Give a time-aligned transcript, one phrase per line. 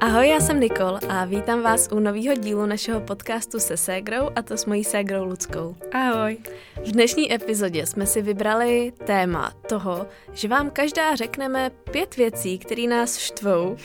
[0.00, 4.42] Ahoj, já jsem Nikol a vítám vás u nového dílu našeho podcastu se ségrou a
[4.42, 5.76] to s mojí ségrou Ludskou.
[5.92, 6.38] Ahoj.
[6.84, 12.86] V dnešní epizodě jsme si vybrali téma toho, že vám každá řekneme pět věcí, které
[12.86, 13.76] nás štvou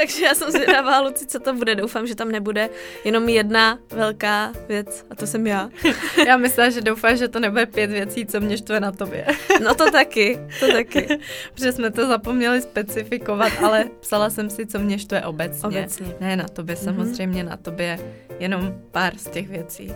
[0.00, 1.74] takže já jsem zvědavá, Luci, co to bude.
[1.74, 2.70] Doufám, že tam nebude
[3.04, 5.70] jenom jedna velká věc a to jsem já.
[6.26, 9.26] já myslím, že doufám, že to nebude pět věcí, co mě štve na tobě.
[9.64, 11.18] no to taky, to taky.
[11.54, 15.68] Protože jsme to zapomněli specifikovat, ale psala jsem si, co mě štve obecně.
[15.68, 16.14] Obecně.
[16.20, 16.84] Ne na tobě, mm-hmm.
[16.84, 17.98] samozřejmě na tobě
[18.38, 19.92] jenom pár z těch věcí.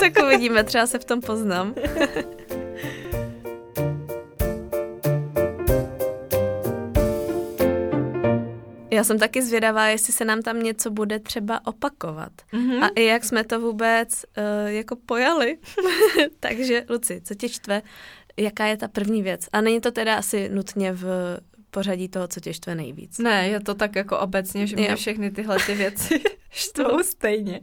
[0.00, 1.74] tak uvidíme, třeba se v tom poznám.
[8.92, 12.32] Já jsem taky zvědavá, jestli se nám tam něco bude třeba opakovat.
[12.52, 12.84] Mm-hmm.
[12.84, 15.58] A i jak jsme to vůbec uh, jako pojali.
[16.40, 17.82] Takže, Luci, co tě čtve?
[18.36, 19.48] Jaká je ta první věc?
[19.52, 21.04] A není to teda asi nutně v
[21.72, 23.18] pořadí toho, co tě štve nejvíc.
[23.18, 26.20] Ne, je to tak jako obecně, že mě všechny tyhle ty věci
[26.50, 27.60] štvou stejně.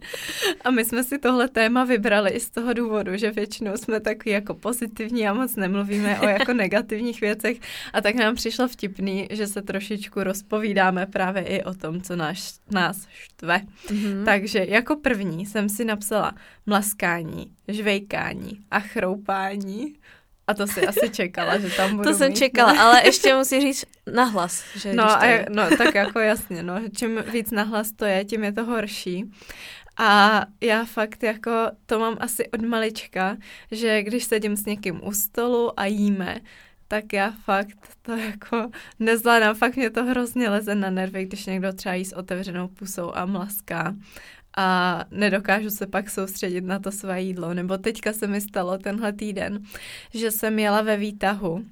[0.64, 4.32] A my jsme si tohle téma vybrali i z toho důvodu, že většinou jsme takový
[4.32, 7.58] jako pozitivní a moc nemluvíme o jako negativních věcech.
[7.94, 12.60] A tak nám přišlo vtipný, že se trošičku rozpovídáme právě i o tom, co nás,
[12.72, 13.62] nás štve.
[13.88, 14.26] Mm-hmm.
[14.26, 19.96] Takže jako první jsem si napsala mlaskání, žvejkání a chroupání.
[20.50, 23.62] A to si asi čekala, že tam budu To jsem mít, čekala, ale ještě musí
[23.62, 24.64] říct nahlas.
[24.76, 25.46] Že no, a je...
[25.50, 29.32] no, tak jako jasně, no, čím víc nahlas to je, tím je to horší.
[29.98, 31.52] A já fakt jako
[31.86, 33.38] to mám asi od malička,
[33.72, 36.38] že když sedím s někým u stolu a jíme,
[36.88, 38.70] tak já fakt to jako
[39.00, 43.12] nezvládám, fakt mě to hrozně leze na nervy, když někdo třeba jí s otevřenou pusou
[43.16, 43.96] a mlaská
[44.60, 47.54] a nedokážu se pak soustředit na to své jídlo.
[47.54, 49.64] Nebo teďka se mi stalo tenhle týden,
[50.14, 51.66] že jsem jela ve výtahu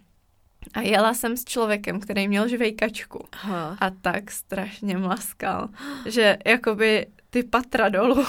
[0.74, 3.78] a jela jsem s člověkem, který měl žvejkačku Aha.
[3.82, 5.70] a tak strašně mlaskal,
[6.06, 8.26] že jakoby ty patra dolů,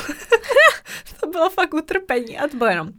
[1.21, 2.91] to bylo fakt utrpení a to bylo jenom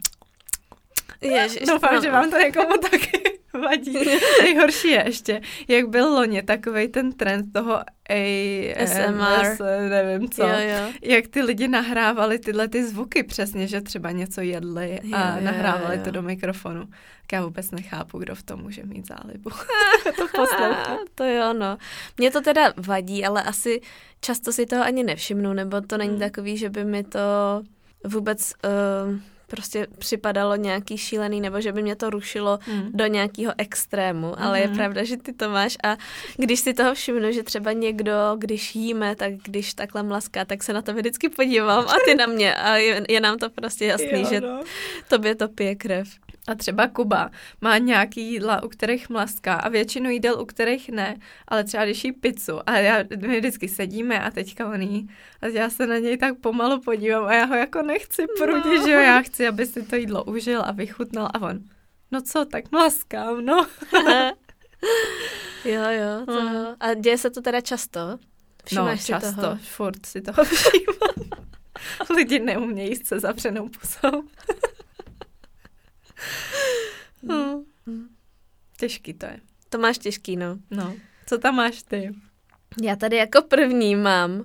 [1.20, 2.02] Ježiš, Doufám, no.
[2.02, 3.98] že vám to někomu taky vadí.
[4.42, 7.80] Nejhorší je ještě, jak byl loni takovej ten trend toho
[8.10, 10.92] ASMR, nevím co, jo, jo.
[11.02, 15.94] jak ty lidi nahrávali tyhle ty zvuky přesně, že třeba něco jedli a jo, nahrávali
[15.94, 16.04] jo, jo.
[16.04, 16.84] to do mikrofonu.
[17.30, 19.50] Tak já vůbec nechápu, kdo v tom může mít zálibu.
[20.16, 20.98] to poslouchat.
[21.14, 21.78] to jo, no.
[22.18, 23.80] Mě to teda vadí, ale asi
[24.20, 26.20] často si toho ani nevšimnu, nebo to není hmm.
[26.20, 27.20] takový, že by mi to
[28.04, 28.52] vůbec...
[29.10, 29.18] Uh,
[29.50, 32.90] prostě připadalo nějaký šílený, nebo že by mě to rušilo hmm.
[32.94, 34.76] do nějakého extrému, ale je hmm.
[34.76, 35.96] pravda, že ty to máš a
[36.36, 40.72] když si toho všimnu, že třeba někdo, když jíme, tak když takhle mlaská, tak se
[40.72, 44.20] na to vždycky podívám a ty na mě a je, je nám to prostě jasný,
[44.20, 44.60] jo, že no.
[45.08, 46.08] tobě to pije krev.
[46.50, 47.30] A třeba Kuba
[47.60, 51.16] má nějaký jídla, u kterých mlaská a většinu jídel, u kterých ne,
[51.48, 55.08] ale třeba když jí pizzu a já, my vždycky sedíme a teďka on jí
[55.42, 58.86] a já se na něj tak pomalu podívám a já ho jako nechci prudit, no.
[58.86, 61.60] že jo, já chci, aby si to jídlo užil a vychutnal a on,
[62.10, 63.66] no co, tak mlaskám, no.
[65.64, 66.66] jo, jo, to, hmm.
[66.80, 68.00] a děje se to teda často?
[68.64, 69.58] Všimáš no, si často, toho?
[69.62, 71.40] furt si toho všímám.
[72.16, 74.22] Lidi neumějí se zavřenou pusou.
[77.22, 77.64] No.
[78.76, 79.40] Těžký to je.
[79.68, 80.58] To máš těžký, no.
[80.70, 80.94] No.
[81.26, 82.14] Co tam máš ty?
[82.82, 84.44] Já tady jako první mám,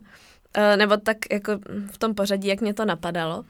[0.53, 1.59] eh, nebo tak jako
[1.91, 3.46] v tom pořadí, jak mě to napadalo,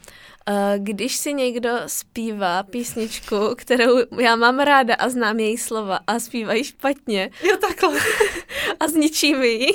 [0.78, 6.63] když si někdo zpívá písničku, kterou já mám ráda a znám její slova a zpívají
[6.63, 7.29] špatně.
[7.44, 8.00] Jo, takhle.
[8.79, 9.67] a zničí mi ji.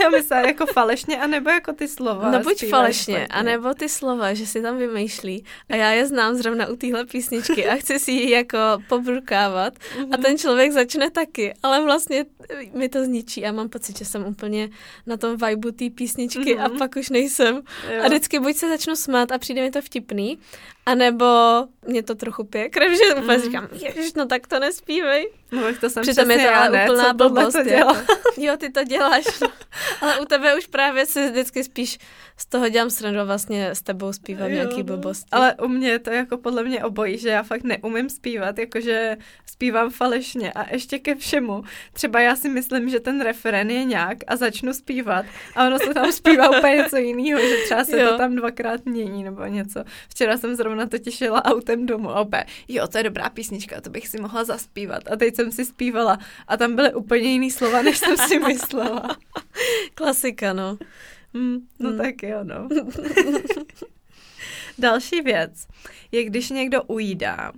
[0.00, 2.30] já myslím jako falešně, anebo jako ty slova.
[2.30, 3.26] No buď falešně, špatně.
[3.26, 5.44] anebo ty slova, že si tam vymýšlí.
[5.68, 8.58] A já je znám zrovna u téhle písničky a chci si ji jako
[8.88, 9.74] pobrukávat.
[9.74, 10.02] Mm-hmm.
[10.02, 10.22] A mhm.
[10.22, 12.24] ten člověk začne taky, ale vlastně
[12.72, 14.68] mi to zničí a mám pocit, že jsem úplně
[15.06, 16.64] na tom vibu té písničky mm-hmm.
[16.64, 16.78] a mhm.
[16.78, 17.62] pak už nejsem.
[17.90, 18.02] Jo.
[18.04, 20.38] A vždycky buď se začnu smát a přijde mi to vtipný, company
[20.88, 23.22] vtipný, anebo mě to trochu pije krev, že mm.
[23.22, 25.30] úplně říkám, ježiš, no tak to nespívej.
[25.52, 27.52] No, to jsem Přitom je to ale ne, úplná blbost.
[27.52, 28.02] To dělá.
[28.36, 29.40] jo, ty to děláš.
[29.40, 29.48] No.
[30.00, 31.98] Ale u tebe už právě si vždycky spíš
[32.36, 34.84] z toho dělám srandu vlastně s tebou zpívám jo, nějaký no.
[34.84, 35.28] blbosti.
[35.32, 39.16] Ale u mě je to jako podle mě obojí, že já fakt neumím zpívat, jakože
[39.46, 41.62] zpívám falešně a ještě ke všemu.
[41.92, 45.26] Třeba já si myslím, že ten referen je nějak a začnu zpívat
[45.56, 48.10] a ono se tam zpívá úplně něco jiného, že třeba se jo.
[48.10, 49.84] to tam dvakrát mění nebo něco.
[50.08, 53.90] Včera jsem zrovna to těšila autem domů a opět, jo, to je dobrá písnička, to
[53.90, 55.12] bych si mohla zaspívat.
[55.12, 59.16] A teď jsem si zpívala a tam byly úplně jiný slova, než jsem si myslela.
[59.94, 60.78] Klasika, no.
[61.32, 61.98] Mm, no mm.
[61.98, 62.68] tak jo, no.
[64.78, 65.66] Další věc
[66.12, 67.52] je, když někdo ujídá,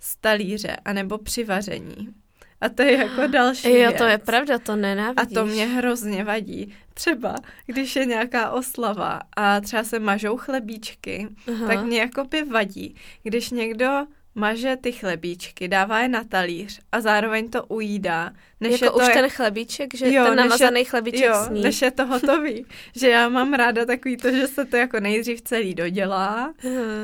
[0.00, 2.14] z talíře, anebo při vaření.
[2.60, 3.98] A to je jako další Jo, věc.
[3.98, 5.34] to je pravda, to A nenávidíš.
[5.34, 6.74] to mě hrozně vadí.
[6.94, 7.34] Třeba,
[7.66, 11.66] když je nějaká oslava a třeba se mažou chlebíčky, Aha.
[11.66, 17.00] tak mě jako by vadí, když někdo maže ty chlebíčky, dává je na talíř a
[17.00, 18.30] zároveň to ujídá.
[18.60, 21.24] Než jako je to už jak- ten chlebíček, že Jo, ten než je- namazaný chlebíček
[21.24, 21.62] jo, sní.
[21.62, 22.66] než je to hotový.
[22.96, 26.54] že já mám ráda takový to, že se to jako nejdřív celý dodělá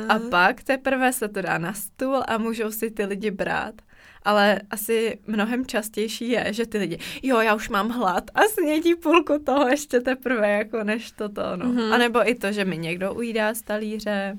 [0.09, 3.75] a pak teprve se to dá na stůl a můžou si ty lidi brát.
[4.25, 8.95] Ale asi mnohem častější je, že ty lidi, jo, já už mám hlad a snědí
[8.95, 11.67] půlku toho ještě teprve, jako než toto, no.
[11.67, 11.93] Mhm.
[11.93, 14.39] A nebo i to, že mi někdo ujídá z talíře,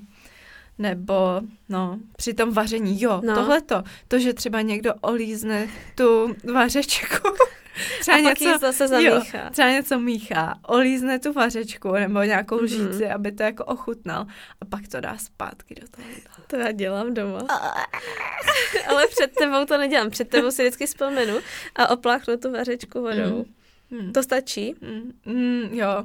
[0.78, 3.34] nebo, no, při tom vaření, jo, No.
[3.34, 7.28] tohleto, to, že třeba někdo olízne tu vařečku,
[8.00, 9.22] třeba a pak něco, ji zase jo,
[9.52, 12.64] třeba něco míchá, olízne tu vařečku nebo nějakou Mhm.
[12.64, 14.26] lžíci, aby to jako ochutnal
[14.60, 16.08] a pak to dá zpátky do toho.
[16.46, 17.38] To já dělám doma.
[18.88, 20.10] Ale před tebou to nedělám.
[20.10, 21.34] Před tebou si vždycky vzpomenu
[21.74, 23.44] a opláchnu tu vařečku vodou.
[23.90, 24.12] Hmm.
[24.12, 24.74] To stačí?
[24.80, 26.04] Mm, mm, jo,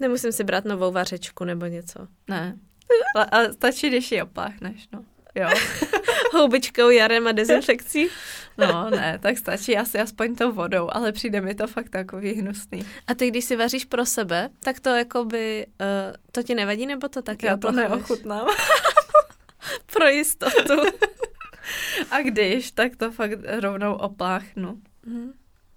[0.00, 2.06] Nemusím si brát novou vařečku nebo něco.
[2.28, 2.56] ne.
[3.32, 5.04] Ale stačí, když ji opláchneš, no.
[5.34, 5.48] Jo,
[6.32, 8.08] Houbičkou, jarem a dezinfekcí.
[8.58, 12.86] no ne, tak stačí asi aspoň tou vodou, ale přijde mi to fakt takový hnusný.
[13.06, 15.86] A ty, když si vaříš pro sebe, tak to jakoby, uh,
[16.32, 18.46] to ti nevadí, nebo to taky Já to neochutnám.
[19.92, 20.82] Pro jistotu.
[22.10, 24.80] A když, tak to fakt rovnou opláchnu.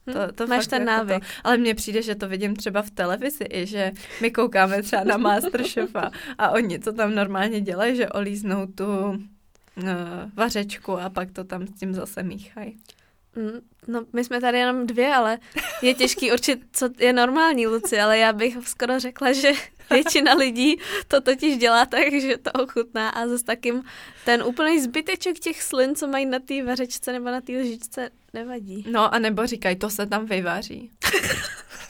[0.06, 1.24] To, to Máš ten jako návyk.
[1.26, 1.32] To.
[1.44, 3.92] Ale mně přijde, že to vidím třeba v televizi i, že
[4.22, 9.20] my koukáme třeba na Masterchefa a oni to tam normálně dělají, že olíznou tu uh,
[10.34, 12.78] vařečku a pak to tam s tím zase míchají.
[13.36, 15.38] Mm, No, my jsme tady jenom dvě, ale
[15.82, 19.52] je těžký určit, co je normální, Luci, ale já bych skoro řekla, že
[19.90, 20.76] většina lidí
[21.08, 23.84] to totiž dělá tak, že to ochutná a zase takým
[24.26, 28.86] ten úplný zbyteček těch slin, co mají na té vařečce nebo na té lžičce, nevadí.
[28.92, 30.92] No a nebo říkají, to se tam vyvaří.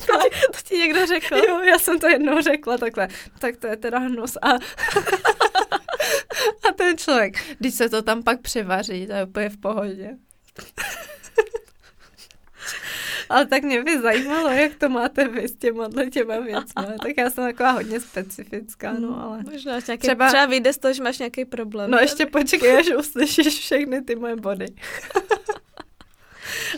[0.08, 0.14] To,
[0.54, 1.36] to ti někdo řekl?
[1.36, 3.08] Jo, já jsem to jednou řekla takhle.
[3.40, 4.38] Tak to je teda hnus.
[4.42, 4.50] A,
[6.70, 10.18] a ten člověk, když se to tam pak převaří, to je úplně v pohodě.
[13.30, 16.86] Ale tak mě by zajímalo, jak to máte vy s těma těma věcmi.
[17.02, 19.44] Tak já jsem taková hodně specifická, no ale...
[19.52, 21.92] Možná až nějaký, Třeba- třeba, vyjde z toho, že máš nějaký problém.
[21.92, 24.66] No ještě počkej, až uslyšíš všechny ty moje body.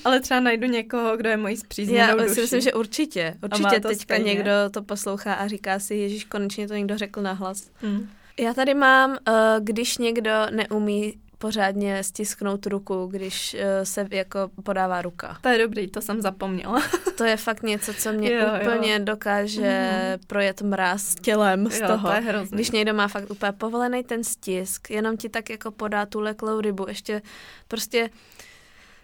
[0.05, 3.37] ale třeba najdu někoho, kdo je mojí zpřízněnou Já si myslím, že určitě.
[3.43, 4.33] Určitě to teďka stejně.
[4.33, 7.69] někdo to poslouchá a říká si, Ježíš, konečně to někdo řekl nahlas.
[7.81, 8.09] Hmm.
[8.39, 9.17] Já tady mám, uh,
[9.59, 15.37] když někdo neumí pořádně stisknout ruku, když uh, se jako podává ruka.
[15.41, 16.81] To je dobrý, to jsem zapomněla.
[17.17, 18.61] To je fakt něco, co mě Jo, jo.
[18.61, 20.19] úplně dokáže Mhm.
[20.27, 22.07] projet mráz tělem z jo, toho.
[22.09, 22.55] to je hrozný.
[22.55, 26.61] Když někdo má fakt úplně povolený ten stisk, jenom ti tak jako podá tu leklou
[26.61, 27.21] rybu, ještě
[27.67, 28.09] prostě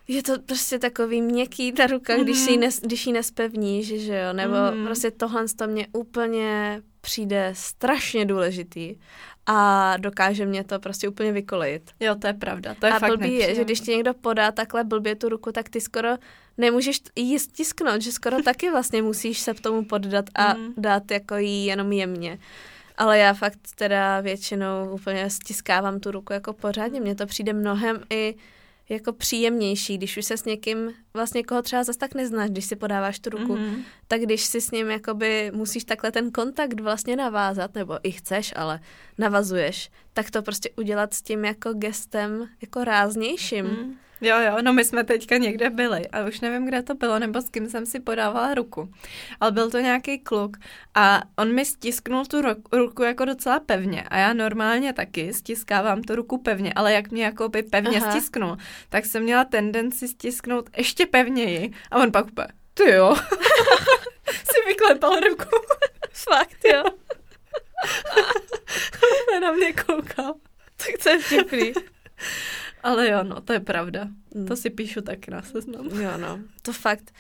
[0.08, 2.24] je to prostě takový měkký ta ruka, mm-hmm.
[2.24, 2.66] když, si ji Mhm.
[2.66, 4.86] nes, když ji nespevníš, že jo, nebo mm-hmm.
[4.86, 8.96] prostě tohle to mě úplně přijde strašně důležitý
[9.46, 11.92] a dokáže mě to prostě úplně vykolejit.
[12.00, 12.76] Jo, to je pravda.
[12.80, 15.52] To je a fakt blbý je, že když ti někdo podá takhle blbě tu ruku,
[15.52, 16.10] tak ty skoro
[16.58, 20.74] nemůžeš jí stisknout, že skoro taky vlastně musíš se v tomu poddat a Mhm.
[20.78, 22.40] dát jako jí jenom jemně.
[22.98, 27.02] Ale já fakt teda většinou úplně stiskávám tu ruku jako pořádně.
[27.02, 28.36] Mně to přijde mnohem i
[28.92, 32.76] jako příjemnější, když už se s někým, vlastně koho třeba zase tak neznáš, když si
[32.76, 33.72] podáváš tu ruku, mm-hmm.
[33.72, 33.84] Mhm.
[34.08, 38.54] tak když si s ním jakoby musíš takhle ten kontakt vlastně navázat, nebo i chceš,
[38.56, 38.80] ale
[39.18, 43.66] navazuješ, tak to prostě udělat s tím jako gestem jako ráznějším.
[43.66, 43.98] Mm.
[44.24, 47.42] Jo, jo, no my jsme teďka někde byli a už nevím, kde to bylo, nebo
[47.42, 48.94] s kým jsem si podávala ruku.
[49.40, 50.58] Ale byl to nějaký kluk
[50.96, 56.02] a on mi stisknul tu ru- ruku jako docela pevně a já normálně taky stiskávám
[56.02, 57.98] tu ruku pevně, ale jak mě jako by pevně.
[58.02, 58.12] Aha.
[58.12, 58.58] stisknul,
[58.90, 63.16] tak jsem měla tendenci stisknout ještě pevněji a on pak úplně, ty jo,
[64.28, 65.56] si vyklepal ruku.
[66.12, 66.84] Fakt, jo.
[69.38, 70.34] A na mě koukal.
[70.78, 71.74] tak to je vtipný.
[72.84, 74.08] Ale jo, no, to je pravda.
[74.36, 74.48] Mm.
[74.48, 75.86] To si píšu taky na seznam.
[75.86, 76.40] Jo, no.
[76.62, 77.12] To fakt,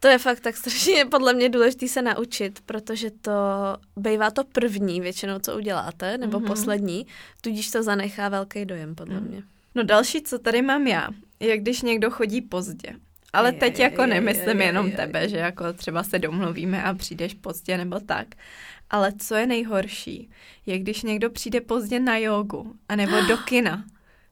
[0.00, 3.32] to je fakt tak strašně podle mě důležité se naučit, protože to
[3.96, 6.44] bývá to první většinou, co uděláte, nebo Mhm.
[6.46, 6.50] mm-hmm.
[6.52, 7.06] poslední,
[7.40, 9.26] tudíž to zanechá velký dojem, podle Mm.
[9.28, 9.42] mě.
[9.74, 11.08] No další, co tady mám já,
[11.40, 12.88] je když někdo chodí pozdě.
[13.32, 14.96] Ale Je, teď je, jako je, nemyslím je, jenom je, je.
[14.96, 18.26] tebe, že jako třeba se domluvíme a přijdeš pozdě nebo tak.
[18.90, 20.30] Ale co je nejhorší,
[20.66, 23.84] je když někdo přijde pozdě na jogu, anebo do kina.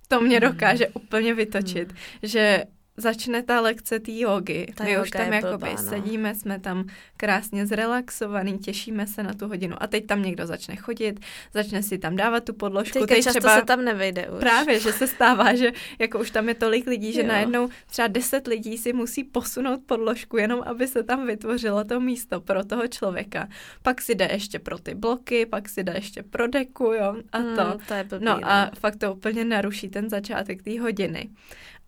[0.08, 2.64] To mě dokáže úplně vytočit, že
[2.98, 4.66] začne ta lekce té jogy.
[4.74, 5.88] Ta My už tam jakoby blbá, no.
[5.90, 6.84] sedíme, jsme tam
[7.16, 9.76] krásně zrelaxovaný, těšíme se na tu hodinu.
[9.80, 11.20] A teď tam někdo začne chodit,
[11.54, 12.98] začne si tam dávat tu podložku.
[12.98, 14.40] Teďka teď často třeba se tam nevejde už.
[14.40, 17.26] Právě, že se stává, že jako už tam je tolik lidí, že Jo.
[17.26, 22.40] najednou třeba deset lidí si musí posunout podložku, jenom aby se tam vytvořilo to místo
[22.40, 23.48] pro toho člověka.
[23.82, 27.38] Pak si jde ještě pro ty bloky, pak si jde ještě pro deku, jo, a
[27.38, 27.64] to.
[27.64, 31.28] Hmm, to je blbý, No a fakt to úplně naruší ten začátek té hodiny.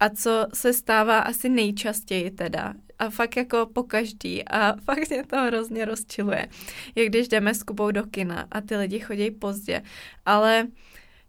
[0.01, 5.25] A co se stává asi nejčastěji teda, a fakt jako po každý, a fakt mě
[5.27, 6.49] to hrozně rozčiluje,
[6.95, 9.83] je když jdeme s Kubou do kina a ty lidi chodí pozdě,
[10.27, 10.67] ale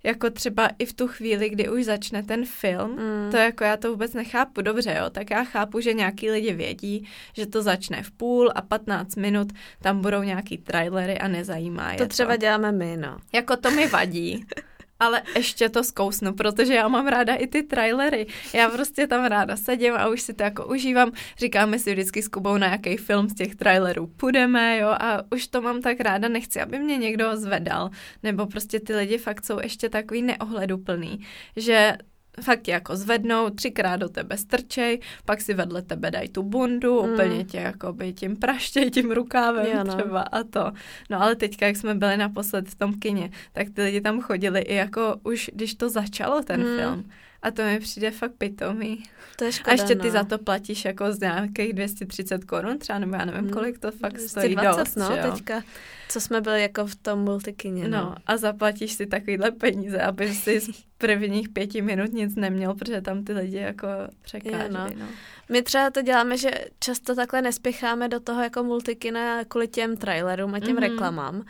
[0.03, 3.31] jako třeba i v tu chvíli, kdy už začne ten film, Mm.
[3.31, 7.07] to jako já to vůbec nechápu dobře, jo, tak já chápu, že nějaký lidi vědí,
[7.33, 9.47] že to začne v půl a 15 minut,
[9.81, 13.17] tam budou nějaký trailery a nezajímá je To třeba děláme my, no.
[13.33, 14.45] jako to mi vadí.
[15.01, 18.27] Ale ještě to zkousnu, protože já mám ráda i ty trailery.
[18.53, 21.11] Já prostě tam ráda sedím a už si to jako užívám.
[21.37, 25.47] Říkáme si vždycky s Kubou, na jaký film z těch trailerů půjdeme, jo, a už
[25.47, 27.89] to mám tak ráda, nechci, aby mě někdo zvedal.
[28.23, 31.19] Nebo prostě ty lidi fakt jsou ještě takový neohleduplný,
[31.55, 31.97] že
[32.41, 37.03] fakt tě jako zvednou, třikrát do tebe strčej, pak si vedle tebe dají tu bundu,
[37.03, 37.13] Mm.
[37.13, 39.95] úplně tě jakoby tím praštěj, tím rukávem Jo, no.
[39.95, 40.71] třeba a to.
[41.09, 44.59] No ale teďka, jak jsme byli naposled v tom kině, tak ty lidi tam chodili
[44.61, 46.77] i jako už, když to začalo ten Mm.
[46.77, 47.09] film.
[47.41, 49.03] A to mi přijde fakt pitomý.
[49.35, 50.11] To je A škoda, ještě ty no.
[50.13, 53.49] za to platíš jako z nějakých 230 korun třeba, nebo já nevím, Mm.
[53.49, 55.31] kolik to fakt stojí 220, dost, no, jo?
[55.33, 55.61] teďka,
[56.09, 57.97] co jsme byli jako v tom multikině, no.
[57.97, 63.01] No a zaplatíš si takovýhle peníze, aby si z prvních pěti minut nic neměl, protože
[63.01, 63.87] tam ty lidi jako
[64.21, 64.73] překáží.
[64.73, 64.87] no.
[64.99, 65.05] no.
[65.49, 70.53] My třeba to děláme, že často takhle nespěcháme do toho jako multikina kvůli těm trailerům
[70.55, 70.77] a těm Mhm.
[70.77, 70.89] mm-hmm.
[70.91, 71.43] reklamám,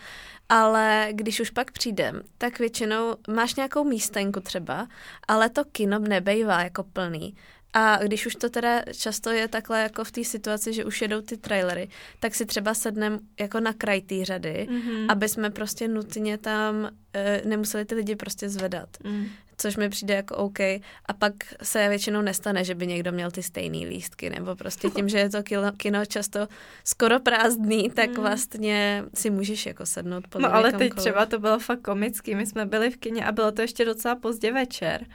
[0.51, 4.88] ale když už pak přijdem, tak většinou máš nějakou místenku třeba,
[5.27, 7.36] ale to kino nebejvá jako plný.
[7.74, 11.22] A když už to teda často je takhle jako v té situaci, že už jedou
[11.22, 11.89] ty trailery,
[12.20, 15.05] tak si třeba sedneme jako na kraj té řady, Mm-hmm.
[15.10, 18.89] aby jsme prostě nutně tam e, nemuseli ty lidi prostě zvedat.
[19.03, 19.25] Mm.
[19.62, 20.60] Což mi přijde jako OK.
[21.06, 25.10] A pak se většinou nestane, že by někdo měl ty stejné lístky, nebo prostě tím,
[25.10, 26.48] že je to kino, kino často
[26.84, 28.15] skoro prázdný, tak Mm.
[28.24, 32.36] vlastně si můžeš jako sednout podle No ale teď třeba to bylo fakt komický.
[32.36, 35.06] My jsme byli v kině a bylo to ještě docela pozdě večer.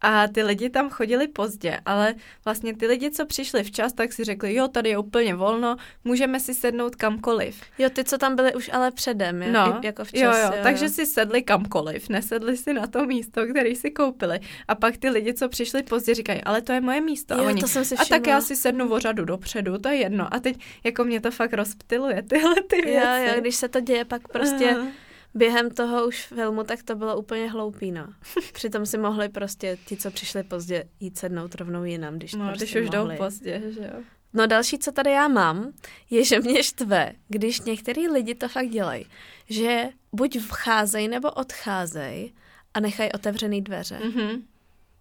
[0.00, 4.24] A ty lidi tam chodili pozdě, ale vlastně ty lidi, co přišli včas, tak si
[4.24, 7.60] řekli, jo, tady je úplně volno, můžeme si sednout kamkoliv.
[7.78, 9.52] Jo, ty, co tam byli už ale předem, jo?
[9.52, 13.46] No, I- jako včas, jo, jo, takže si sedli kamkoliv, nesedli si na to místo,
[13.46, 14.40] který si koupili.
[14.68, 17.34] A pak ty lidi, co přišli pozdě, říkají, ale to je moje místo.
[17.34, 19.88] Jo, a oni, to jsem si a tak já si sednu o řadu dopředu, to
[19.88, 20.34] je jedno.
[20.34, 23.34] A teď jako mě to fakt rozptiluje, tyhle ty Jo, věci.
[23.34, 24.86] jo, když se to děje pak prostě Aha.
[25.34, 28.06] během toho už filmu, tak to bylo úplně hloupý, no.
[28.52, 32.64] Přitom si mohli prostě ti, co přišli pozdě, jít sednout rovnou jinam, když No, prostě
[32.64, 33.16] když už jdou mohli.
[33.16, 34.02] pozdě, že jo.
[34.36, 35.72] No další, co tady já mám,
[36.10, 39.06] je, že mě štve, když některý lidi to fakt dělají,
[39.48, 42.34] že buď vcházejí nebo odcházejí
[42.74, 44.00] a nechají otevřený dveře.
[44.04, 44.22] Mm.
[44.22, 44.42] Mhm.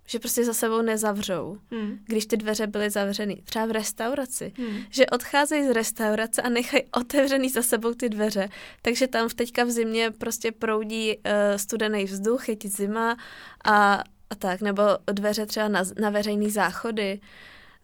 [0.08, 2.00] Že prostě za sebou nezavřou, Hmm.
[2.06, 3.36] když ty dveře byly zavřený.
[3.36, 4.54] Třeba v restauraci.
[4.58, 4.78] Hmm.
[4.90, 8.50] Že odcházejí z restaurace a nechají otevřený za sebou ty dveře.
[8.82, 11.24] Takže tam v teďka v zimě prostě proudí uh,
[11.56, 13.18] studený vzduch, je ti zima
[13.66, 14.62] a, a tak.
[14.62, 17.20] Nebo dveře třeba na, na veřejný záchody.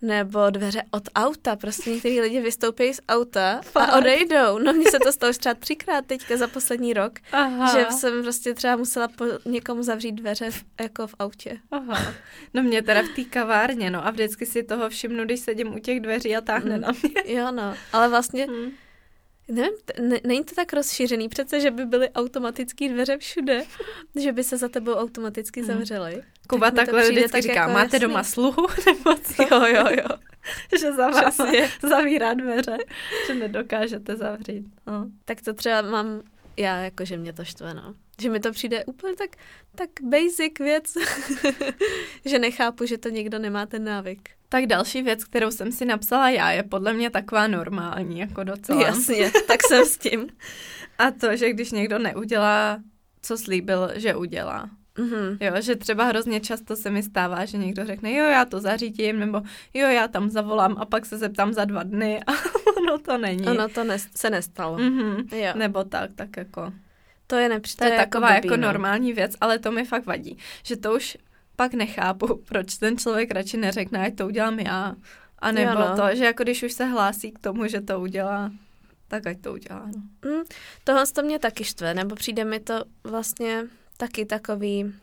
[0.01, 1.55] Nebo dveře od auta.
[1.55, 3.89] Prostě některý lidi vystoupí z auta Fakt?
[3.89, 4.57] a odejdou.
[4.59, 7.13] No mně se to stalo už třeba třikrát teďka za poslední rok.
[7.31, 7.71] Aha.
[7.79, 11.57] Že jsem prostě třeba musela po někomu zavřít dveře v, jako v autě.
[11.71, 12.13] Aha.
[12.53, 15.79] No mě teda v té kavárně, no a vždycky si toho všimnu, když sedím u
[15.79, 16.81] těch dveří a táhne Mm.
[16.81, 17.33] na mě.
[17.35, 18.71] Jo no, ale vlastně Hmm.
[19.49, 23.63] Nevím, ne, není to tak rozšířený přece, že by byly automatické dveře všude,
[24.19, 25.67] že by se za tebou automaticky Mm.
[25.67, 26.23] zavřely.
[26.47, 28.67] Kuba Tak takhle vždycky tak říká, jako máte jasný." doma sluhu?
[28.85, 29.43] Nebo co?
[29.43, 30.17] Jo, jo, jo.
[30.79, 31.69] že za váma Přesně.
[31.89, 32.77] zavírá dveře,
[33.27, 34.65] že nedokážete zavřít.
[34.87, 35.05] No.
[35.25, 36.21] Tak to třeba mám
[36.57, 37.93] já, jako že mě to štve, no.
[38.21, 39.29] Že mi to přijde úplně tak,
[39.75, 40.93] tak basic věc,
[42.25, 44.29] že nechápu, že to někdo nemá ten návyk.
[44.49, 48.81] Tak další věc, kterou jsem si napsala já, je podle mě taková normální, jako docela.
[48.87, 50.27] Jasně, tak jsem s tím.
[50.97, 52.79] A to, že když někdo neudělá,
[53.21, 54.69] co slíbil, že udělá.
[54.97, 55.37] Mhm.
[55.41, 59.19] Jo, že třeba hrozně často se mi stává, že někdo řekne, jo, já to zařídím,
[59.19, 59.41] nebo
[59.73, 62.31] jo, já tam zavolám a pak se zeptám za dva dny a
[62.77, 63.47] ono to není.
[63.47, 64.77] Ono to nes- se nestalo.
[64.77, 65.27] Mhm.
[65.31, 65.53] Jo.
[65.55, 66.73] Nebo tak, tak jako.
[67.27, 68.67] To je nepři- To je taková blbý, jako no.
[68.67, 70.37] normální věc, ale to mi fakt vadí.
[70.63, 71.17] Že to už
[71.59, 74.95] pak nechápu, proč ten člověk radši neřekne, ať to udělám já.
[75.39, 75.95] A nebo Jo, no.
[75.95, 78.51] to, že jako když už se hlásí k tomu, že to udělá,
[79.07, 79.89] tak ať to udělá.
[79.95, 80.31] No.
[80.31, 80.43] Mm,
[80.83, 83.63] tohle to mě taky štve, nebo přijde mi to vlastně
[83.97, 84.93] taky takový,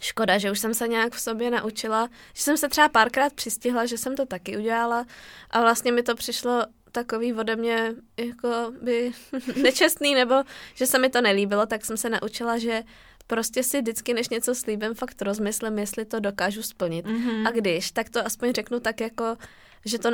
[0.00, 3.86] škoda, že už jsem se nějak v sobě naučila, že jsem se třeba párkrát přistihla,
[3.86, 5.06] že jsem to taky udělala
[5.50, 6.62] a vlastně mi to přišlo
[6.92, 9.12] takový ode mě jako by
[9.62, 10.34] nečestný, nebo
[10.74, 12.82] že se mi to nelíbilo, tak jsem se naučila, že
[13.26, 17.06] prostě si vždycky, než něco slíbím, fakt rozmyslím, jestli to dokážu splnit.
[17.06, 17.48] Mm-hmm.
[17.48, 19.36] A když, tak to aspoň řeknu tak jako,
[19.84, 20.10] že to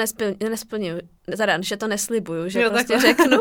[0.51, 1.01] nesplňuju,
[1.37, 3.09] teda, že to neslibuju, že jo, prostě takhle.
[3.09, 3.41] řeknu,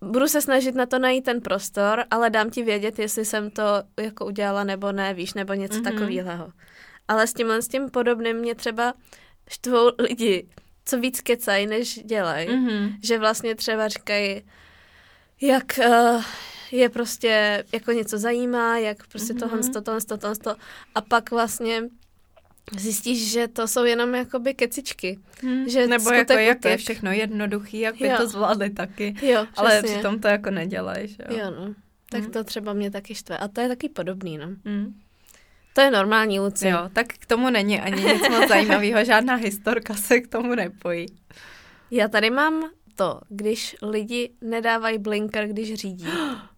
[0.00, 3.62] budu se snažit na to najít ten prostor, ale dám ti vědět, jestli jsem to
[4.00, 5.92] jako udělala nebo ne, víš, nebo něco mm-hmm.
[5.92, 6.52] takového.
[7.08, 8.94] Ale s tímhle s tím podobným mě třeba
[9.48, 10.48] štvou lidi,
[10.84, 12.48] co víc kecají, než dělají.
[12.48, 12.96] Mm-hmm.
[13.02, 14.42] Že vlastně třeba říkají,
[15.40, 16.22] jak uh,
[16.74, 19.38] je prostě jako něco zajímá, jak prostě mm-hmm.
[19.38, 20.56] tohle, to, tohle, to, tohle, to.
[20.94, 21.82] A pak vlastně
[22.72, 25.18] zjistíš, že to jsou jenom jakoby kecičky.
[25.42, 25.68] Hmm.
[25.68, 28.16] Že Nebo jako jak je všechno jednoduchý, jak by jo.
[28.16, 29.14] to zvládli taky.
[29.22, 31.36] Jo, ale přitom to jako nedělají, jo.
[31.38, 31.74] Jo, no.
[32.10, 32.32] Tak hmm.
[32.32, 33.38] to třeba mě taky štve.
[33.38, 34.46] A to je taky podobný, no.
[34.64, 35.00] Hmm.
[35.72, 36.68] To je normální, Luci.
[36.68, 41.06] Jo, tak k tomu není ani nic moc zajímavého, žádná historka se k tomu nepojí.
[41.90, 46.06] Já tady mám to, když lidi nedávají blinker, když řídí.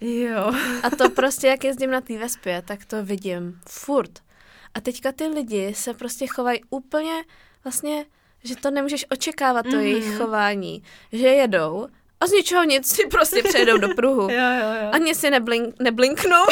[0.00, 0.52] Jo.
[0.82, 4.10] A to prostě, jak jezdím na té vespě, tak to vidím furt.
[4.74, 7.24] A teďka ty lidi se prostě chovají úplně
[7.64, 8.04] vlastně,
[8.44, 9.80] že to nemůžeš očekávat, to mm-hmm.
[9.80, 10.82] jejich chování.
[11.12, 11.86] Že jedou
[12.20, 14.20] a z ničeho nic si prostě přejedou do pruhu.
[14.30, 14.90] jo, jo, jo.
[14.92, 16.44] Ani si neblink, neblinknou.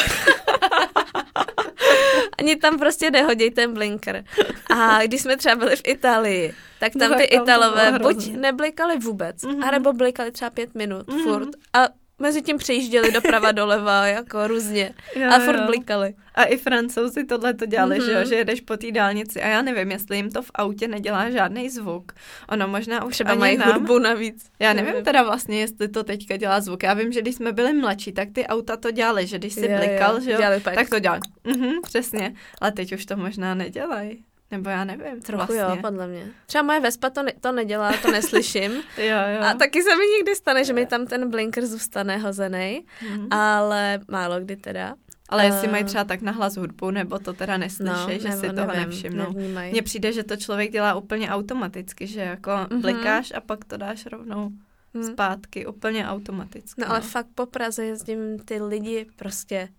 [2.39, 4.23] Ani tam prostě nehodí ten blinker.
[4.69, 9.43] A když jsme třeba byli v Itálii, tak tam no, ty Italové buď neblikali vůbec,
[9.43, 9.67] mm-hmm.
[9.67, 11.23] anebo blikali třeba pět minut mm-hmm.
[11.23, 11.49] furt.
[11.73, 11.87] A
[12.19, 14.93] mezi tím přejížděli doprava doleva, jako různě.
[15.15, 15.65] Jo, a furt jo.
[15.65, 16.13] blikali.
[16.35, 18.05] A i francouzi tohle to dělali, mm-hmm.
[18.05, 18.27] že jo, mhm.
[18.27, 21.69] že jedeš po té dálnici a já nevím, jestli jim to v autě nedělá žádný
[21.69, 22.11] zvuk.
[22.49, 23.73] Ono možná už Třeba mají nám...
[23.73, 24.49] hudbu navíc.
[24.59, 26.83] Já nevím, nevím teda vlastně, jestli to teďka dělá zvuk.
[26.83, 29.65] Já vím, že když jsme byli mladší, tak ty auta to dělali, že když si
[29.71, 31.19] jo, blikal, jo, že jo, tak to dělali.
[31.43, 32.33] Mhm, přesně.
[32.61, 34.28] Ale teď už to možná nedělají.
[34.51, 35.21] Nebo já nevím.
[35.21, 35.57] Trochu vlastně.
[35.57, 36.27] jo, podle mě.
[36.45, 38.71] Třeba moje Vespa to, ne, to nedělá, to neslyším.
[38.97, 39.41] jo, jo.
[39.43, 43.27] A taky se mi někdy stane, že mi tam ten blinker zůstane hozený, mm-hmm.
[43.31, 44.95] ale málo kdy teda.
[45.29, 48.49] Ale jestli mají třeba tak nahlas hudbu, nebo to teda neslyší, no, že nebo, si
[48.49, 49.33] toho nevím, nevšimnou.
[49.71, 52.81] Mně přijde, že to člověk dělá úplně automaticky, že jako mm-hmm.
[52.81, 54.51] blikáš a pak to dáš rovnou
[54.93, 55.03] mm.
[55.03, 56.81] zpátky, úplně automaticky.
[56.81, 59.69] No, no ale fakt po Praze jezdím ty lidi prostě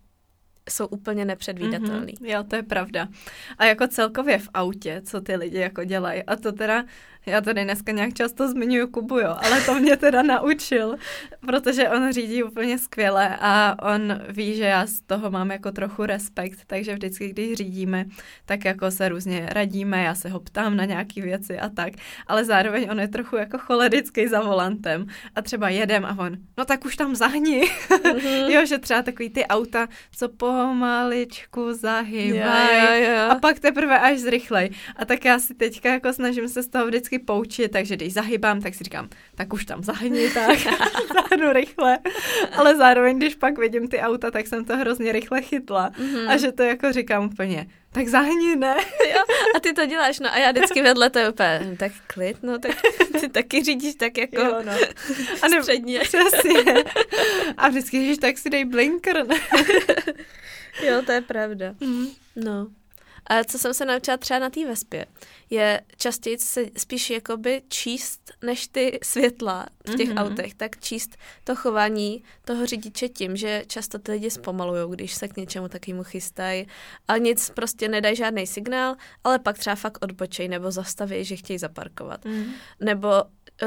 [0.69, 2.13] jsou úplně nepředvídatelný.
[2.13, 3.07] Mm-hmm, jo, to je pravda.
[3.57, 6.23] A jako celkově v autě, co ty lidi jako dělají.
[6.23, 6.85] A to teda
[7.25, 10.95] já tady dneska nějak často zmiňuji Kubu, jo, ale to mě teda naučil,
[11.39, 16.05] protože on řídí úplně skvěle a on ví, že já z toho mám jako trochu
[16.05, 18.05] respekt, takže vždycky, když řídíme,
[18.45, 21.93] tak jako se různě radíme, já se ho ptám na nějaké věci a tak,
[22.27, 25.05] ale zároveň on je trochu jako cholerický za volantem
[25.35, 27.61] a třeba jedem a on, no tak už tam zahni.
[27.89, 28.49] Mm-hmm.
[28.49, 34.69] jo, že třeba takový ty auta, co pomaličku zahybají a pak teprve až zrychlej.
[34.95, 38.13] A tak já si teďka jako snažím se z toho vždycky vždycky poučit, takže když
[38.13, 40.59] zahybám, tak si říkám, tak už tam zahni, tak
[41.13, 41.99] zahnu rychle.
[42.51, 45.89] Ale zároveň, když pak vidím ty auta, tak jsem to hrozně rychle chytla.
[45.89, 46.29] Mm-hmm.
[46.29, 48.75] A že to jako říkám úplně, tak zahni, ne?
[49.13, 49.23] jo,
[49.55, 52.59] a ty to děláš, no a já vždycky vedle to úplně, hm, tak klid, no
[52.59, 52.71] tak
[53.19, 54.71] ty taky řídíš tak jako jo, no.
[55.41, 55.99] a ne, středně.
[55.99, 56.83] Přesně.
[57.57, 59.35] A vždycky říš, tak si dej blinker, ne?
[60.87, 61.75] jo, to je pravda.
[61.79, 62.07] Mm.
[62.35, 62.67] No.
[63.27, 65.05] A co jsem se naučila třeba na té vespě,
[65.49, 70.31] je častěji se spíš jakoby číst než ty světla v těch mm-hmm.
[70.31, 75.27] autech, tak číst to chování toho řidiče tím, že často ty lidi zpomalují, když se
[75.27, 76.67] k něčemu takovému chystají
[77.07, 81.59] a nic prostě nedají žádný signál, ale pak třeba fakt odbočej nebo zastaví, že chtějí
[81.59, 82.25] zaparkovat.
[82.25, 82.45] Mm.
[82.79, 83.09] Nebo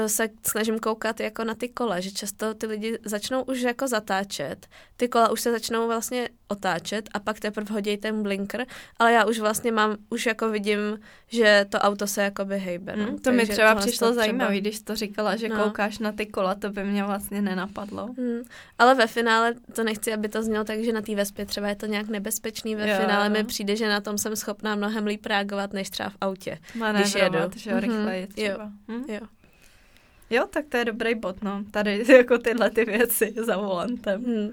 [0.07, 4.67] se snažím koukat jako na ty kola, že často ty lidi začnou už jako zatáčet,
[4.97, 8.65] ty kola už se začnou vlastně otáčet a pak teprve hodí ten blinker,
[8.99, 10.79] ale já už vlastně mám, už jako vidím,
[11.27, 12.95] že to auto se jakoby hejbe.
[12.95, 13.03] No?
[13.03, 14.13] Hmm, to mi třeba přišlo třeba...
[14.13, 15.63] zajímavé, když to říkala, že no.
[15.63, 18.05] koukáš na ty kola, to by mě vlastně nenapadlo.
[18.17, 18.41] Hmm.
[18.77, 21.75] Ale ve finále to nechci, aby to znělo tak, že na té vespě třeba je
[21.75, 25.25] to nějak nebezpečný, ve jo, finále mi přijde, že na tom jsem schopná mnohem líp
[25.25, 26.59] reagovat, než třeba v autě,
[26.91, 27.37] když jedu.
[27.55, 28.63] že jo, rychleji třeba.
[28.63, 28.69] Jo.
[28.87, 29.03] Hm?
[29.07, 29.19] jo.
[30.29, 31.63] Jo, tak to je dobrý bod, no.
[31.71, 34.23] Tady jako tyhle ty věci za volantem.
[34.23, 34.49] Hmm.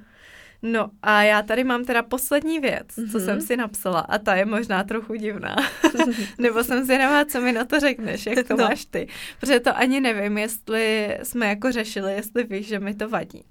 [0.63, 3.13] No a já tady mám teda poslední věc, mm-hmm.
[3.13, 5.57] co jsem si napsala a ta je možná trochu divná.
[6.39, 8.65] Nebo jsem si nemá, co mi na to řekneš, jak to no.
[8.65, 9.09] máš ty.
[9.41, 13.45] Protože to ani nevím, jestli jsme jako řešili, jestli víš, že mi to vadí.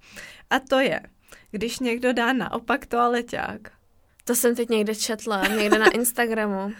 [0.50, 1.02] A to je,
[1.52, 3.72] když někdo dá naopak toaleťák.
[4.26, 6.74] To jsem teď někde četla, někde na Instagramu.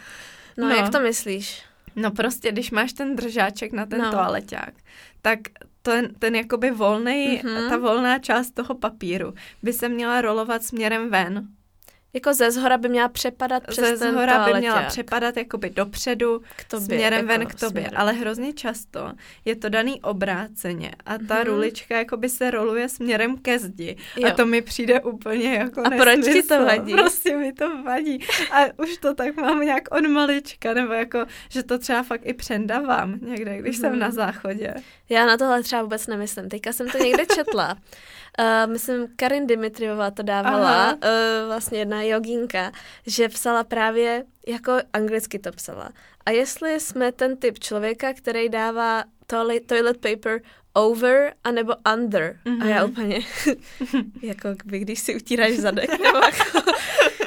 [0.58, 0.76] No, no.
[0.76, 1.64] jak to myslíš?
[1.96, 4.12] No prostě, když máš ten držáček na ten no.
[4.12, 4.74] toaleťák,
[5.22, 5.40] tak
[5.82, 7.70] ten, ten jakoby volný, mm-hmm.
[7.70, 11.48] ta volná část toho papíru by se měla rolovat směrem ven.
[12.14, 16.42] Jako ze zhora by měla přepadat přes Ze ten zhora by měla přepadat jakoby dopředu,
[16.56, 17.92] k tobě, směrem jako ven k tobě, směrem.
[18.02, 19.12] ale hrozně často
[19.46, 21.44] je to daný obráceně a ta Mhm.
[21.46, 24.28] rulička jakoby se roluje směrem ke zdi Jo.
[24.28, 26.66] a to mi přijde úplně jako A proč ti to nesmysl.
[26.66, 26.94] vadí?
[26.94, 28.20] Prostě mi to vadí
[28.52, 32.34] a už to tak mám nějak od malička, nebo jako, že to třeba fakt i
[32.34, 34.00] přendavám někde, když jsem Mhm.
[34.00, 34.74] na záchodě.
[35.10, 36.50] Já na tohle třeba vůbec nemyslím.
[36.50, 37.78] Teďka jsem to někde četla.
[38.40, 40.94] Uh, myslím, Karin Dimitriová to dávala, Aha.
[40.94, 42.72] uh, vlastně jedna jogínka,
[43.08, 45.90] že psala právě, jako anglicky to psala.
[46.26, 50.42] A jestli jsme ten typ člověka, který dává toilet, toilet paper
[50.74, 52.40] over anebo under.
[52.46, 52.64] Mm-hmm.
[52.64, 52.92] A já Mhm.
[52.92, 53.20] úplně,
[54.22, 56.72] jako by když si utíráš zadek, nebo jako,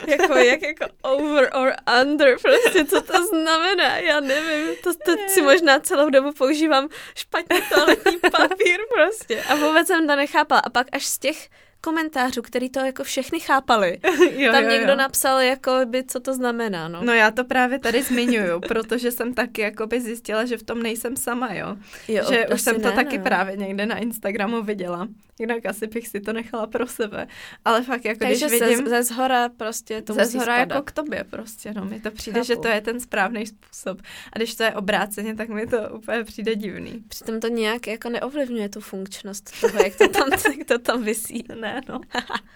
[0.08, 5.42] jako, jak jako over or under, prostě co to znamená, já nevím, to, to si
[5.42, 9.42] možná celou dobu používám špatně toaletní papír prostě.
[9.42, 10.60] A vůbec jsem to nechápala.
[10.60, 11.48] A pak až z těch
[11.84, 13.98] komentářů, který to jako všechny chápali,
[14.36, 14.96] jo, tam jo, někdo jo.
[14.96, 17.04] napsal, jako by, co to znamená, no.
[17.04, 21.16] No já to právě tady zmiňuju, protože jsem taky jakoby zjistila, že v tom nejsem
[21.16, 21.76] sama, jo.
[22.08, 23.24] jo, že už jsem to ne, taky no.
[23.24, 25.08] právě někde na Instagramu viděla.
[25.38, 27.26] Jinak asi bych si to nechala pro sebe.
[27.64, 30.70] Ale fakt jako Takže když vidím ze, ze zhora prostě to ze musí zhora spadat.
[30.70, 31.84] jako k tobě prostě, no.
[31.84, 32.46] Mi to přijde, Chápu.
[32.46, 34.02] že to je ten správný způsob.
[34.32, 37.04] A když to je obráceně, tak mi to úplně přijde divný.
[37.08, 41.44] Přitom to nějak jako neovlivňuje tu funkčnost toho, jak to tam, jak to tam visí.
[41.60, 42.00] Ne, no.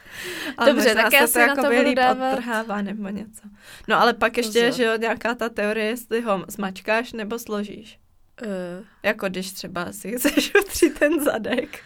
[0.66, 3.42] Dobře, tak já se si na to budu dávat- odtrhává nebo něco.
[3.88, 7.98] No ale pak ještě, že jo, nějaká ta teorie, jestli ho zmačkáš nebo složíš.
[8.42, 8.48] Uh,
[9.02, 11.78] Jako když třeba si chceš utřít ten zadek.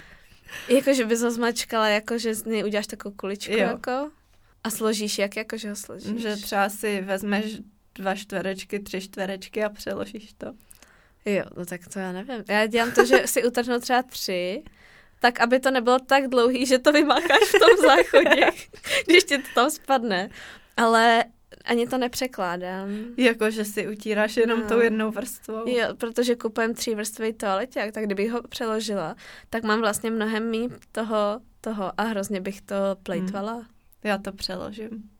[0.68, 3.58] jako, že bys ho zmačkala, jako, že z něj uděláš takovou kuličku, Jo.
[3.58, 4.10] jako.
[4.64, 6.22] A složíš, jak jako, že ho složíš?
[6.22, 7.44] Že třeba si vezmeš
[7.94, 10.46] dva čtverečky, tři čtverečky a přeložíš to.
[11.24, 12.44] Jo, no tak to já nevím.
[12.48, 14.62] Já dělám to, že si utrhnu třeba tři,
[15.22, 18.46] tak aby to nebylo tak dlouhý, že to vymácháš v tom záchodě,
[19.06, 20.30] když ti to tam spadne.
[20.76, 21.24] Ale
[21.64, 22.88] ani to nepřekládám.
[23.16, 24.66] Jako, že si utíráš jenom No.
[24.68, 25.68] tou jednou vrstvou.
[25.68, 29.16] Jo, protože kupujem třívrstvý toaleťák, tak kdybych ho přeložila,
[29.50, 33.66] tak mám vlastně mnohem méně toho, toho a hrozně bych to plejtvala.
[34.04, 35.10] Já to přeložím.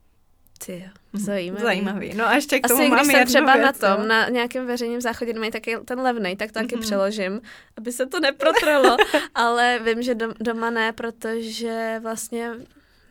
[0.66, 1.22] Ty jo, Mhm.
[1.25, 1.62] zajímavý.
[1.62, 2.14] Zajímavý.
[2.14, 4.09] No a ještě k tomu Asi mám když jsem třeba věc, na tom, jo.
[4.09, 6.83] na nějakém veřejném záchodě mají taky ten levnej, tak to taky Mhm.
[6.83, 7.40] přeložím,
[7.77, 8.96] aby se to neprotrlo.
[9.35, 12.51] Ale vím, že dom- doma ne, protože vlastně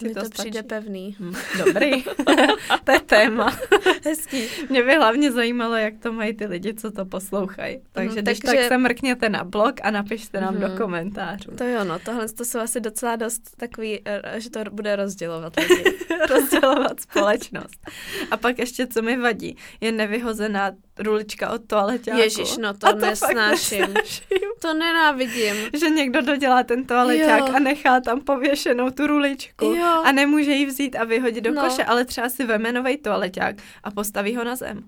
[0.01, 0.39] Ti mi to to, stačí?
[0.49, 1.15] přijde pevný.
[1.19, 1.33] Hm,
[1.65, 2.03] Dobrý.
[2.83, 3.57] to je téma.
[4.05, 4.43] Hezký.
[4.69, 7.81] Mě by hlavně zajímalo, jak to mají ty lidi, co to poslouchají.
[7.91, 10.61] Takže Mhm, když takže- tak se mrkněte na blog a napište nám Mhm.
[10.71, 11.51] do komentářů.
[11.57, 15.53] To jo, no, tohle to jsou asi docela dost takový, eh, že to bude rozdělovat
[15.59, 15.83] lidi.
[16.29, 17.87] rozdělovat společnost.
[18.31, 22.17] A pak ještě, co mi vadí, je nevyhozená rulička od toaleťáku.
[22.19, 23.81] Ježiš, no to A to nesnáším.
[23.81, 24.27] nesnáším.
[24.61, 25.55] To nenávidím.
[25.79, 27.53] Že někdo dodělá ten toaleťák Jo.
[27.55, 30.01] a nechá tam pověšenou tu ruličku Jo.
[30.05, 31.61] a nemůže ji vzít a vyhodit do No.
[31.63, 34.83] koše, ale třeba si veme novej toaleťák a postaví ho na zem.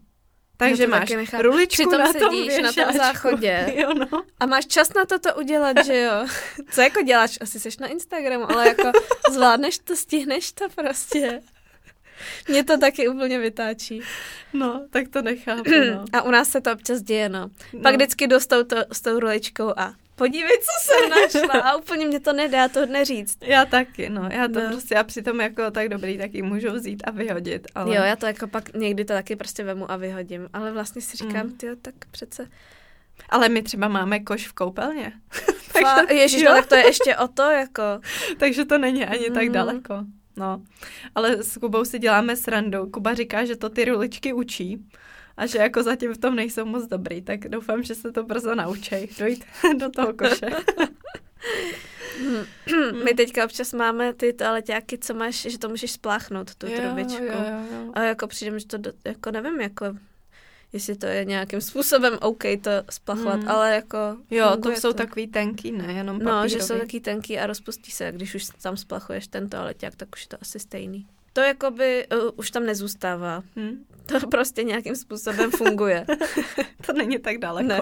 [0.58, 1.44] Takže to máš nechápu.
[1.44, 2.98] ruličku Přitom na tom sedíš na tom věšáčku.
[2.98, 3.74] záchodě.
[3.76, 4.24] Jo, no.
[4.40, 6.12] A máš čas na to to udělat, že jo?
[6.72, 7.38] Co jako děláš?
[7.42, 8.92] Asi jsi na Instagramu, ale jako
[9.32, 11.42] zvládneš to, stihneš to prostě.
[12.48, 14.02] Mě to taky úplně vytáčí.
[14.54, 16.06] no, tak to nechápu, no.
[16.14, 17.50] A u nás se to občas děje, no.
[17.74, 17.80] no.
[17.82, 21.10] Pak vždycky jdu s, touto, s tou ruličkou a podívej, co jsem
[21.44, 21.62] našla.
[21.62, 23.38] A úplně mě to nedá to neříct.
[23.42, 24.30] Já taky, no.
[24.32, 24.70] Já to No.
[24.72, 27.96] prostě, já přitom jako tak dobrý, tak ji můžu vzít a vyhodit, ale...
[27.96, 30.50] Jo, já to jako pak někdy to taky prostě vemu a vyhodím.
[30.54, 31.58] Ale vlastně si říkám, Mm.
[31.58, 32.48] ty tak přece...
[33.30, 35.14] Ale my třeba máme koš v koupelně.
[35.74, 36.50] Fa- Ježíš, jo.
[36.52, 37.82] no, tak to je ještě o to, jako...
[38.38, 39.52] Takže to není ani tak Mhm.
[39.52, 39.94] daleko.
[40.38, 40.62] No,
[41.16, 42.90] ale s Kubou si děláme srandu.
[42.90, 44.86] Kuba říká, že to ty ruličky učí
[45.38, 48.56] a že jako zatím v tom nejsou moc dobrý, tak doufám, že se to brzo
[48.56, 49.46] naučej dojít
[49.78, 50.50] do toho koše.
[53.04, 57.24] My teďka občas máme ty toaleťáky, co máš, že to můžeš spláchnout, tu trubičku.
[57.24, 57.92] Jo, jo, jo.
[57.94, 59.86] A jako přijde že to, do, jako nevím, jako
[60.74, 63.50] jestli to je nějakým způsobem OK to splachovat, Mm.
[63.50, 63.98] ale jako
[64.32, 66.50] jo, to jsou takový tenký, ne, jenom No, papírový.
[66.50, 70.22] že jsou taky tenký a rozpustí se, když už tam splachuješ ten toaleťák, tak už
[70.22, 71.08] je to asi stejný.
[71.34, 73.44] To jakoby uh, už tam nezůstává.
[73.56, 73.86] Hm?
[74.06, 76.06] To prostě nějakým způsobem funguje.
[76.86, 77.68] To není tak daleko.
[77.68, 77.82] Ne.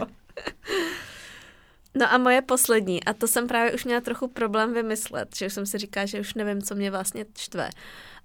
[1.96, 5.66] No a moje poslední, a to jsem právě už měla trochu problém vymyslet, že jsem
[5.66, 7.70] si říkala, že už nevím, co mě vlastně štve.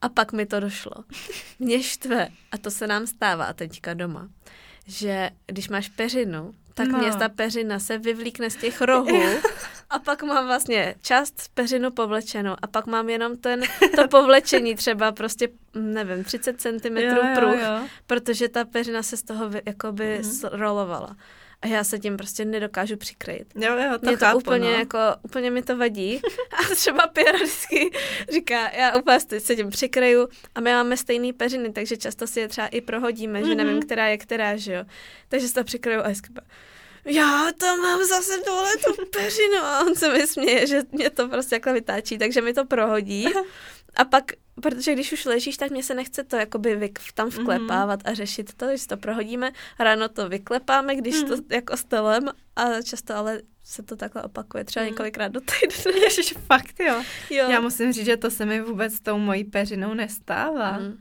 [0.02, 0.92] A pak mi to došlo.
[1.58, 4.28] Mě štve, a to se nám stává teďka doma,
[4.86, 6.98] že když máš peřinu, tak No.
[6.98, 9.22] mě ta peřina se vyvlíkne z těch rohů
[9.90, 13.62] a pak mám vlastně část peřinu povlečenou a pak mám jenom ten,
[13.96, 17.80] to povlečení třeba prostě, nevím, 30 cm jo, jo, pruh, jo.
[18.06, 20.30] protože ta peřina se z toho vy, jakoby Mhm.
[20.30, 20.48] mm-hmm.
[20.52, 21.16] rolovala.
[21.62, 23.46] A já se tím prostě nedokážu přikryt.
[23.54, 24.78] Jo, jo, to mě to chápu, úplně, no.
[24.78, 26.20] jako, úplně mi to vadí.
[26.52, 27.90] A třeba Pěra vždycky
[28.32, 32.48] říká, já úplně se tím přikryju a my máme stejný peřiny, takže často si je
[32.48, 33.46] třeba i prohodíme, mm-hmm.
[33.48, 33.82] že nevím, Mhm.
[33.82, 34.84] která je která, že jo.
[35.28, 36.40] Takže se to přikryju a úplně,
[37.04, 41.28] já tam mám zase dole tu peřinu a on se mi směje, že mě to
[41.28, 43.26] prostě jako vytáčí, takže mi to prohodí.
[43.96, 44.24] A pak,
[44.62, 48.54] protože když už ležíš, tak mě se nechce to jakoby vyk, tam vklepávat a řešit
[48.54, 49.50] to, když to prohodíme.
[49.78, 54.84] Ráno to vyklepáme, když to jako stolem a často ale se to takhle opakuje, třeba
[54.84, 54.90] Mm.
[54.90, 56.00] několikrát do týdne.
[56.00, 57.02] Ježiš, fakt jo.
[57.30, 57.50] Jo.
[57.50, 60.78] Já musím říct, že to se mi vůbec s tou mojí peřinou nestává.
[60.78, 60.98] Mm.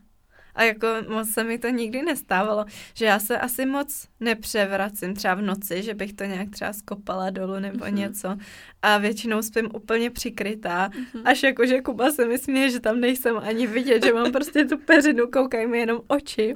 [0.55, 5.33] A jako moc se mi to nikdy nestávalo, že já se asi moc nepřevracím třeba
[5.33, 7.95] v noci, že bych to nějak třeba skopala dolů nebo Mhm.
[7.95, 8.37] něco.
[8.81, 11.27] A většinou spím úplně přikrytá, Mhm.
[11.27, 14.65] až jako, že Kuba se mi směje, že tam nejsem ani vidět, že mám prostě
[14.65, 16.55] tu peřinu, koukají mi jenom oči.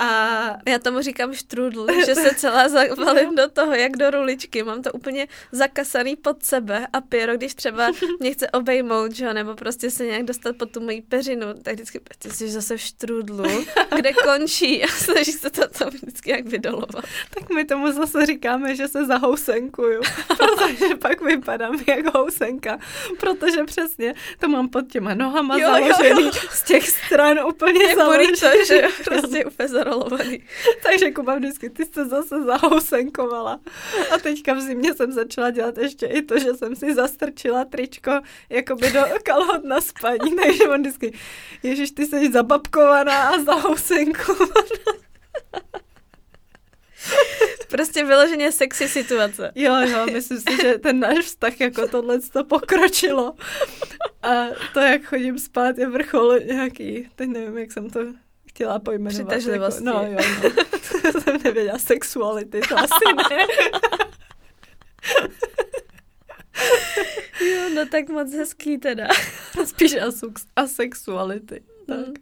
[0.00, 4.62] A Já tomu říkám štrudl, že se celá zavalím do toho, jak do ruličky.
[4.62, 9.32] Mám to úplně zakasaný pod sebe a Piero, když třeba mě chce obejmout, že jo,
[9.32, 12.80] nebo prostě se nějak dostat pod tu moji peřinu, tak vždycky, ty jsi zase v
[12.80, 13.44] štrudlu,
[13.96, 17.04] kde končí a snaží se to tam vždycky jak vydolovat.
[17.34, 22.78] tak my tomu zase říkáme, že se zahousenkuju, protože pak vypadám jak housenka,
[23.20, 26.32] protože přesně to mám pod těma nohama Jo, jo, založený, jo.
[26.50, 28.26] z těch stran úplně Jak založený.
[28.26, 30.42] burrito, že jo, prostě úplně zarolovaný.
[30.82, 33.60] Takže Kuba vždycky, ty jsi zase zahousenkovala.
[34.14, 38.20] A teďka v zimě jsem začala dělat ještě i to, že jsem si zastrčila tričko
[38.48, 41.12] jakoby do kalhot na spaní, takže on vždycky,
[41.62, 44.54] ježiš, ty jsi zababkovaná a zahousenkovaná.
[47.70, 49.52] Prostě vyloženě sexy situace.
[49.54, 53.34] Jo, jo, myslím si, že ten náš vztah jako tohle to pokročilo.
[54.22, 58.00] A to, jak chodím spát, je vrchol nějaký, teď nevím, jak jsem to
[58.60, 59.26] chtěla pojmenovat.
[59.28, 59.84] Přitažlivosti.
[59.84, 60.18] Jako, no, jo,
[61.14, 61.20] no.
[61.20, 63.46] jsem nevěděla, sexuality, to asi ne.
[67.40, 69.08] Jo, no tak moc hezký teda.
[69.64, 71.62] Spíš asux, asexuality.
[71.86, 71.98] Tak.
[71.98, 72.14] Mm.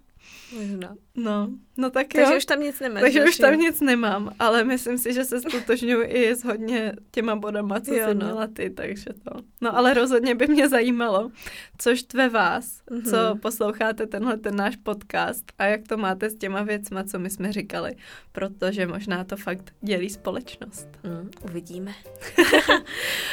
[0.57, 0.95] Možná.
[1.15, 2.37] No, no tak Takže jo.
[2.39, 3.03] už tam nic nemáš.
[3.03, 7.37] Takže už tam nic nemám, ale myslím si, že se stotožňuji i s hodně těma
[7.37, 8.25] bodama, co Jo, jsi no.
[8.27, 9.41] měla ty, takže to.
[9.61, 11.31] No ale rozhodně by mě zajímalo,
[11.79, 13.03] co štve vás, Mhm.
[13.03, 17.31] co posloucháte tenhle ten náš podcast a jak to máte s těma věcma, co my
[17.31, 17.97] jsme říkali,
[18.33, 20.89] protože možná to fakt dělí společnost.
[21.05, 21.93] Mm, uvidíme.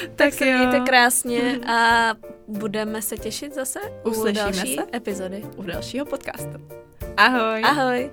[0.02, 0.58] Tak tak se jo.
[0.58, 2.14] mějte krásně a
[2.48, 4.82] budeme se těšit zase Uslyšíme u další se.
[4.96, 5.44] epizody.
[5.58, 6.68] U dalšího podcastu.
[7.18, 7.62] Ahoj.
[7.64, 8.12] Ahoj.